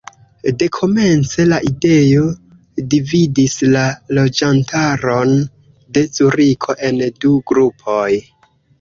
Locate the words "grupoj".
7.55-8.13